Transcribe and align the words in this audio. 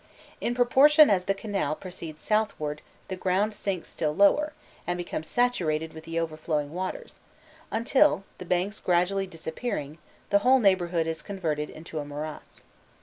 In 0.41 0.55
proportion 0.55 1.11
as 1.11 1.25
the 1.25 1.35
canal 1.35 1.75
proceeds 1.75 2.23
southward 2.23 2.81
the 3.07 3.15
ground 3.15 3.53
sinks 3.53 3.91
still 3.91 4.15
lower, 4.15 4.53
and 4.87 4.97
becomes 4.97 5.27
saturated 5.27 5.93
with 5.93 6.05
the 6.05 6.19
overflowing 6.19 6.73
waters, 6.73 7.19
until, 7.69 8.23
the 8.39 8.45
banks 8.45 8.79
gradually 8.79 9.27
disappearing, 9.27 9.99
the 10.31 10.39
whole 10.39 10.57
neighbourhood 10.57 11.05
is 11.05 11.21
converted 11.21 11.69
into 11.69 11.99
a 11.99 12.03
morass. 12.05 12.63